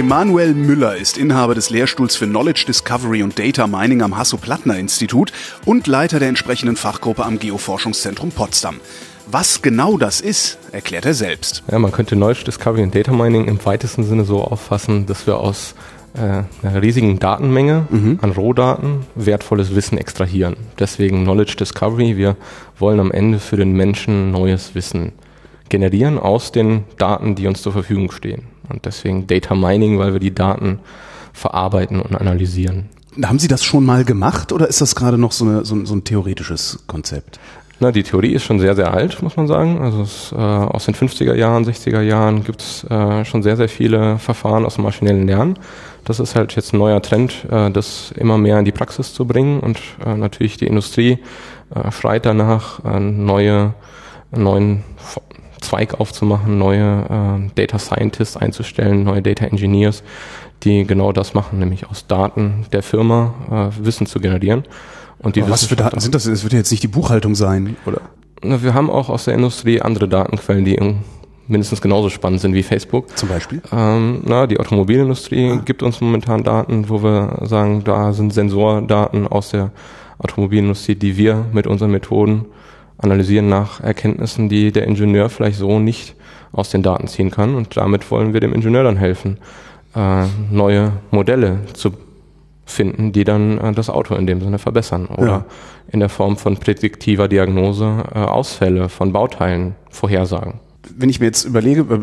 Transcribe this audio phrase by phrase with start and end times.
[0.00, 5.30] Emanuel Müller ist Inhaber des Lehrstuhls für Knowledge Discovery und Data Mining am Hasso-Plattner-Institut
[5.66, 8.76] und Leiter der entsprechenden Fachgruppe am Geoforschungszentrum Potsdam.
[9.30, 11.62] Was genau das ist, erklärt er selbst.
[11.70, 15.36] Ja, man könnte Knowledge Discovery und Data Mining im weitesten Sinne so auffassen, dass wir
[15.36, 15.74] aus
[16.14, 18.20] äh, einer riesigen Datenmenge mhm.
[18.22, 20.56] an Rohdaten wertvolles Wissen extrahieren.
[20.78, 22.16] Deswegen Knowledge Discovery.
[22.16, 22.36] Wir
[22.78, 25.12] wollen am Ende für den Menschen neues Wissen
[25.68, 28.49] generieren aus den Daten, die uns zur Verfügung stehen.
[28.70, 30.78] Und deswegen Data Mining, weil wir die Daten
[31.32, 32.88] verarbeiten und analysieren.
[33.22, 35.94] Haben Sie das schon mal gemacht oder ist das gerade noch so, eine, so, so
[35.94, 37.40] ein theoretisches Konzept?
[37.82, 39.80] Na, die Theorie ist schon sehr, sehr alt, muss man sagen.
[39.80, 43.70] Also es, äh, aus den 50er Jahren, 60er Jahren gibt es äh, schon sehr, sehr
[43.70, 45.58] viele Verfahren aus dem maschinellen Lernen.
[46.04, 49.24] Das ist halt jetzt ein neuer Trend, äh, das immer mehr in die Praxis zu
[49.24, 51.20] bringen und äh, natürlich die Industrie
[51.74, 53.72] äh, schreit danach, äh, neue,
[54.30, 54.84] neuen
[55.70, 60.02] Zweig aufzumachen, neue äh, Data Scientists einzustellen, neue Data Engineers,
[60.64, 64.64] die genau das machen, nämlich aus Daten der Firma äh, Wissen zu generieren.
[65.20, 66.26] Und die was für Daten sind das?
[66.26, 68.00] Es wird ja jetzt nicht die Buchhaltung sein, oder?
[68.42, 70.76] Na, wir haben auch aus der Industrie andere Datenquellen, die
[71.46, 73.16] mindestens genauso spannend sind wie Facebook.
[73.16, 73.62] Zum Beispiel?
[73.70, 75.62] Ähm, na, die Automobilindustrie ah.
[75.64, 79.70] gibt uns momentan Daten, wo wir sagen, da sind Sensordaten aus der
[80.18, 82.46] Automobilindustrie, die wir mit unseren Methoden
[83.00, 86.14] analysieren nach Erkenntnissen, die der Ingenieur vielleicht so nicht
[86.52, 87.54] aus den Daten ziehen kann.
[87.54, 89.38] Und damit wollen wir dem Ingenieur dann helfen,
[89.94, 91.92] äh, neue Modelle zu
[92.64, 95.44] finden, die dann äh, das Auto in dem Sinne verbessern oder ja.
[95.90, 100.60] in der Form von prädiktiver Diagnose äh, Ausfälle von Bauteilen vorhersagen
[100.96, 102.00] wenn ich mir jetzt überlege, äh,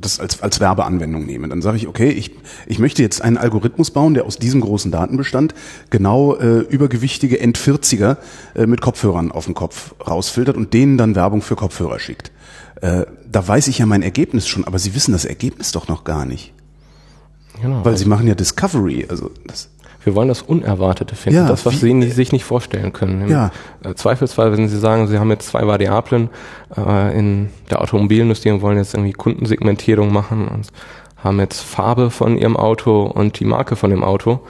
[0.00, 2.32] das als, als Werbeanwendung nehme, dann sage ich, okay, ich,
[2.66, 5.54] ich möchte jetzt einen Algorithmus bauen, der aus diesem großen Datenbestand
[5.90, 8.16] genau äh, übergewichtige End-40er
[8.54, 12.32] äh, mit Kopfhörern auf dem Kopf rausfiltert und denen dann Werbung für Kopfhörer schickt.
[12.80, 16.04] Äh, da weiß ich ja mein Ergebnis schon, aber Sie wissen das Ergebnis doch noch
[16.04, 16.54] gar nicht.
[17.60, 17.84] Genau.
[17.84, 19.68] Weil Sie machen ja Discovery, also das
[20.08, 23.28] wir wollen das Unerwartete finden, ja, das, was wie, Sie sich nicht vorstellen können.
[23.28, 23.50] Ja.
[23.84, 26.30] Äh, Zweifelsfall, wenn Sie sagen, Sie haben jetzt zwei Variablen
[26.74, 30.68] äh, in der Automobilindustrie und wollen jetzt irgendwie Kundensegmentierung machen und
[31.22, 34.40] haben jetzt Farbe von Ihrem Auto und die Marke von dem Auto,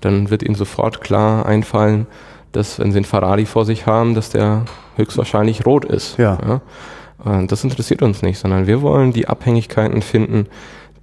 [0.00, 2.06] dann wird Ihnen sofort klar einfallen,
[2.52, 4.64] dass wenn Sie einen Ferrari vor sich haben, dass der
[4.96, 6.16] höchstwahrscheinlich rot ist.
[6.16, 6.38] Ja.
[6.46, 7.42] ja?
[7.42, 10.48] Das interessiert uns nicht, sondern wir wollen die Abhängigkeiten finden,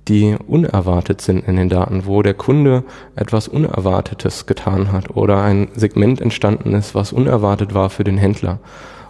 [0.10, 2.84] die unerwartet sind in den Daten, wo der Kunde
[3.16, 8.60] etwas Unerwartetes getan hat oder ein Segment entstanden ist, was unerwartet war für den Händler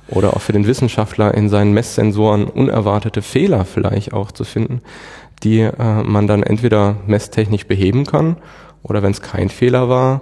[0.09, 4.81] oder auch für den Wissenschaftler in seinen Messsensoren unerwartete Fehler vielleicht auch zu finden,
[5.43, 8.35] die äh, man dann entweder messtechnisch beheben kann
[8.83, 10.21] oder wenn es kein Fehler war,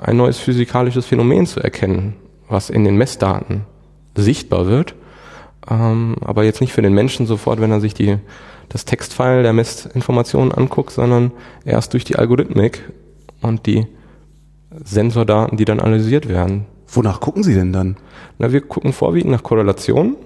[0.00, 2.14] ein neues physikalisches Phänomen zu erkennen,
[2.48, 3.62] was in den Messdaten
[4.14, 4.94] sichtbar wird,
[5.70, 8.18] ähm, aber jetzt nicht für den Menschen sofort, wenn er sich die
[8.68, 11.32] das Textfile der Messinformationen anguckt, sondern
[11.64, 12.90] erst durch die Algorithmik
[13.42, 13.86] und die
[14.82, 16.64] Sensordaten, die dann analysiert werden.
[16.88, 17.96] Wonach gucken Sie denn dann?
[18.38, 20.16] Na, wir gucken vorwiegend nach Korrelationen,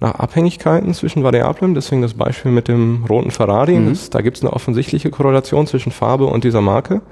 [0.00, 3.74] nach Abhängigkeiten zwischen Variablen, deswegen das Beispiel mit dem roten Ferrari.
[3.74, 3.90] Mhm.
[3.90, 7.02] Das, da gibt es eine offensichtliche Korrelation zwischen Farbe und dieser Marke.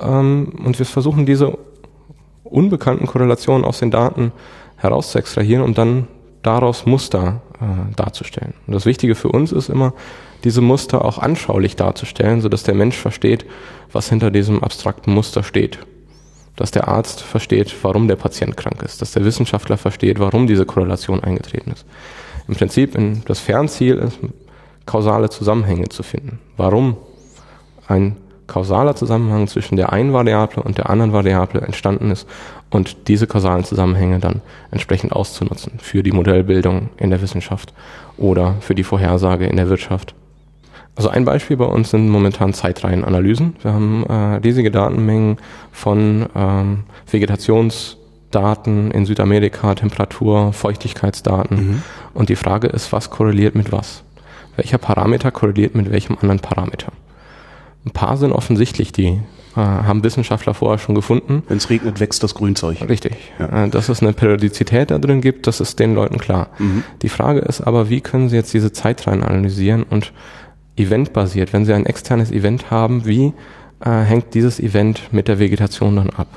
[0.00, 1.56] Ähm, und wir versuchen diese
[2.42, 4.32] unbekannten Korrelationen aus den Daten
[4.76, 6.08] herauszuextrahieren und dann
[6.42, 8.54] daraus Muster äh, darzustellen.
[8.66, 9.94] Und das Wichtige für uns ist immer,
[10.44, 13.46] diese Muster auch anschaulich darzustellen, sodass der Mensch versteht,
[13.92, 15.78] was hinter diesem abstrakten Muster steht.
[16.56, 20.66] Dass der Arzt versteht, warum der Patient krank ist, dass der Wissenschaftler versteht, warum diese
[20.66, 21.86] Korrelation eingetreten ist.
[22.48, 24.18] Im Prinzip in das Fernziel ist,
[24.84, 26.40] kausale Zusammenhänge zu finden.
[26.56, 26.96] Warum
[27.86, 28.16] ein
[28.48, 32.26] kausaler Zusammenhang zwischen der einen Variable und der anderen Variable entstanden ist
[32.72, 34.40] und diese kausalen Zusammenhänge dann
[34.70, 37.72] entsprechend auszunutzen für die Modellbildung in der Wissenschaft
[38.16, 40.14] oder für die Vorhersage in der Wirtschaft.
[40.96, 43.56] Also ein Beispiel bei uns sind momentan Zeitreihenanalysen.
[43.62, 45.38] Wir haben äh, riesige Datenmengen
[45.70, 51.56] von ähm, Vegetationsdaten in Südamerika, Temperatur, Feuchtigkeitsdaten.
[51.56, 51.82] Mhm.
[52.14, 54.02] Und die Frage ist, was korreliert mit was?
[54.56, 56.92] Welcher Parameter korreliert mit welchem anderen Parameter?
[57.86, 59.20] Ein paar sind offensichtlich, die
[59.60, 61.42] haben Wissenschaftler vorher schon gefunden.
[61.48, 62.88] Wenn es regnet, wächst das Grünzeug.
[62.88, 63.12] Richtig.
[63.38, 63.64] Ja.
[63.64, 66.48] Äh, dass es eine Periodizität da drin gibt, das ist den Leuten klar.
[66.58, 66.84] Mhm.
[67.02, 70.12] Die Frage ist aber, wie können sie jetzt diese Zeitreihen analysieren und
[70.76, 73.32] eventbasiert, wenn sie ein externes Event haben, wie
[73.80, 76.28] äh, hängt dieses Event mit der Vegetation dann ab.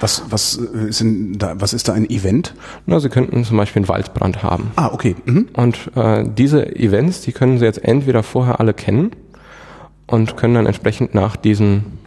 [0.00, 2.54] Was, was, äh, ist denn da, was ist da ein Event?
[2.86, 4.72] Na, Sie könnten zum Beispiel einen Waldbrand haben.
[4.76, 5.14] Ah, okay.
[5.26, 5.48] Mhm.
[5.52, 9.12] Und äh, diese Events, die können Sie jetzt entweder vorher alle kennen
[10.06, 12.01] und können dann entsprechend nach diesen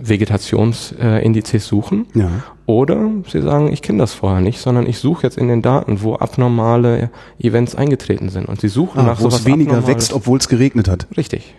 [0.00, 2.06] Vegetationsindizes suchen.
[2.14, 2.28] Ja.
[2.66, 6.02] Oder Sie sagen, ich kenne das vorher nicht, sondern ich suche jetzt in den Daten,
[6.02, 8.46] wo abnormale Events eingetreten sind.
[8.48, 9.88] Und Sie suchen Ah, nach wo es sowas weniger Abnormales.
[9.96, 11.06] wächst, obwohl es geregnet hat.
[11.16, 11.54] Richtig.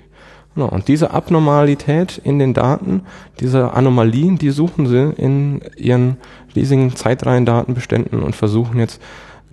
[0.55, 0.67] Genau.
[0.67, 3.03] Und diese Abnormalität in den Daten,
[3.39, 6.17] diese Anomalien, die suchen sie in ihren
[6.55, 9.01] riesigen Zeitreihendatenbeständen und versuchen jetzt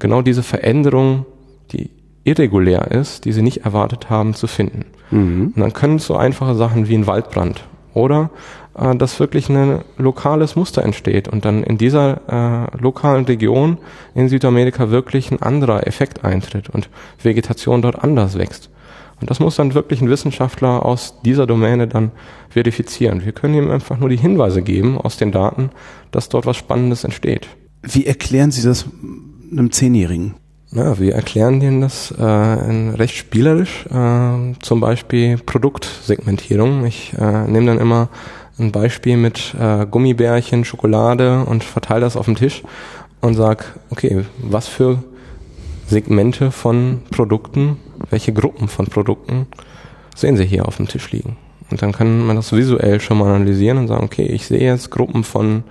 [0.00, 1.25] genau diese Veränderung,
[1.73, 1.90] die
[2.25, 4.85] irregulär ist, die sie nicht erwartet haben, zu finden.
[5.11, 7.64] Und dann können es so einfache Sachen wie ein Waldbrand
[7.99, 8.31] oder
[8.79, 12.21] äh, dass wirklich ein lokales Muster entsteht und dann in dieser
[12.73, 13.79] äh, lokalen Region
[14.15, 16.89] in Südamerika wirklich ein anderer Effekt eintritt und
[17.23, 18.71] Vegetation dort anders wächst.
[19.21, 22.12] Und das muss dann wirklich ein Wissenschaftler aus dieser Domäne dann
[22.50, 23.25] verifizieren.
[23.25, 25.71] Wir können ihm einfach nur die Hinweise geben aus den Daten,
[26.12, 27.49] dass dort was Spannendes entsteht.
[27.83, 28.87] Wie erklären Sie das
[29.50, 30.35] einem Zehnjährigen?
[30.70, 36.85] Ja, wir erklären denen das äh, recht spielerisch, äh, zum Beispiel Produktsegmentierung.
[36.85, 38.11] Ich äh, nehme dann immer
[38.59, 42.62] ein Beispiel mit äh, Gummibärchen, Schokolade und verteile das auf dem Tisch
[43.23, 45.03] und sag, okay, was für
[45.87, 47.79] Segmente von Produkten,
[48.11, 49.47] welche Gruppen von Produkten
[50.14, 51.38] sehen Sie hier auf dem Tisch liegen?
[51.71, 54.91] Und dann kann man das visuell schon mal analysieren und sagen, okay, ich sehe jetzt
[54.91, 55.64] Gruppen von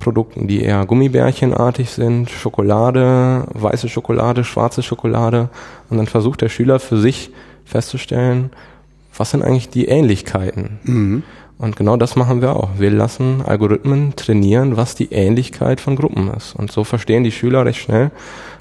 [0.00, 5.48] Produkten, die eher Gummibärchenartig sind, Schokolade, weiße Schokolade, schwarze Schokolade.
[5.90, 7.30] Und dann versucht der Schüler für sich
[7.64, 8.50] festzustellen,
[9.16, 11.24] was sind eigentlich die Ähnlichkeiten?
[11.58, 12.70] Und genau das machen wir auch.
[12.78, 16.54] Wir lassen Algorithmen trainieren, was die Ähnlichkeit von Gruppen ist.
[16.54, 18.12] Und so verstehen die Schüler recht schnell,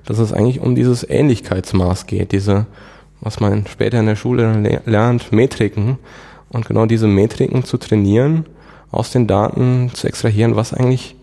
[0.06, 2.66] dass es eigentlich um dieses Ähnlichkeitsmaß geht, diese,
[3.22, 6.00] was man später in der Schule le- lernt, Metriken.
[6.50, 8.48] Und genau diese Metriken zu trainieren,
[8.90, 11.17] aus den Daten zu extrahieren, was eigentlich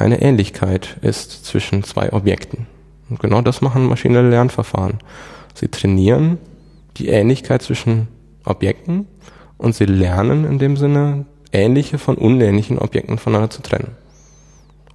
[0.00, 2.66] eine Ähnlichkeit ist zwischen zwei Objekten.
[3.08, 4.98] Und genau das machen maschinelle Lernverfahren.
[5.54, 6.38] Sie trainieren
[6.96, 8.08] die Ähnlichkeit zwischen
[8.44, 9.06] Objekten
[9.58, 13.92] und sie lernen in dem Sinne, ähnliche von unähnlichen Objekten voneinander zu trennen.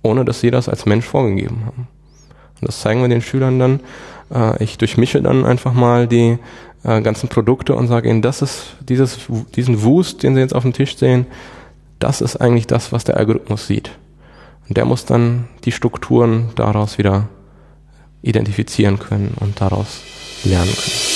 [0.01, 1.87] Ohne dass sie das als Mensch vorgegeben haben.
[2.61, 3.79] Und das zeigen wir den Schülern dann.
[4.33, 6.37] Äh, ich durchmische dann einfach mal die
[6.83, 9.19] äh, ganzen Produkte und sage ihnen, das ist dieses,
[9.55, 11.27] diesen Wust, den sie jetzt auf dem Tisch sehen,
[11.99, 13.91] das ist eigentlich das, was der Algorithmus sieht.
[14.67, 17.29] Und der muss dann die Strukturen daraus wieder
[18.21, 20.01] identifizieren können und daraus
[20.43, 21.15] lernen können.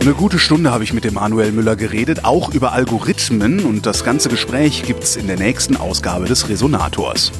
[0.00, 4.02] Eine gute Stunde habe ich mit dem Manuel Müller geredet, auch über Algorithmen und das
[4.02, 7.32] ganze Gespräch gibt's in der nächsten Ausgabe des Resonators.